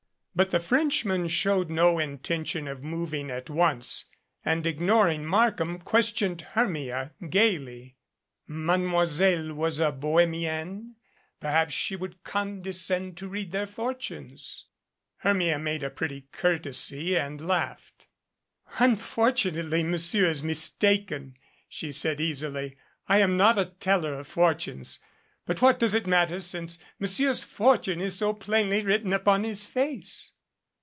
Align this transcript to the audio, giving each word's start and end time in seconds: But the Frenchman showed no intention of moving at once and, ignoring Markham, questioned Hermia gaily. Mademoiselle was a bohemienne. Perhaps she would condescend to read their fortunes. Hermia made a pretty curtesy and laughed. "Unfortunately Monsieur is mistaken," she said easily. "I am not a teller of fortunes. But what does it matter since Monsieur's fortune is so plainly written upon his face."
But 0.33 0.51
the 0.51 0.61
Frenchman 0.61 1.27
showed 1.27 1.69
no 1.69 1.99
intention 1.99 2.65
of 2.65 2.81
moving 2.85 3.29
at 3.29 3.49
once 3.49 4.05
and, 4.45 4.65
ignoring 4.65 5.25
Markham, 5.25 5.79
questioned 5.79 6.39
Hermia 6.53 7.11
gaily. 7.29 7.97
Mademoiselle 8.47 9.53
was 9.53 9.81
a 9.81 9.91
bohemienne. 9.91 10.95
Perhaps 11.41 11.73
she 11.73 11.97
would 11.97 12.23
condescend 12.23 13.17
to 13.17 13.27
read 13.27 13.51
their 13.51 13.67
fortunes. 13.67 14.69
Hermia 15.17 15.59
made 15.59 15.83
a 15.83 15.89
pretty 15.89 16.27
curtesy 16.31 17.17
and 17.17 17.45
laughed. 17.45 18.07
"Unfortunately 18.79 19.83
Monsieur 19.83 20.27
is 20.27 20.41
mistaken," 20.43 21.35
she 21.67 21.91
said 21.91 22.21
easily. 22.21 22.77
"I 23.09 23.17
am 23.19 23.35
not 23.35 23.57
a 23.59 23.65
teller 23.65 24.13
of 24.13 24.27
fortunes. 24.27 25.01
But 25.47 25.59
what 25.59 25.79
does 25.79 25.95
it 25.95 26.05
matter 26.05 26.39
since 26.39 26.77
Monsieur's 26.99 27.43
fortune 27.43 27.99
is 27.99 28.15
so 28.15 28.31
plainly 28.31 28.83
written 28.85 29.11
upon 29.11 29.43
his 29.43 29.65
face." 29.65 30.33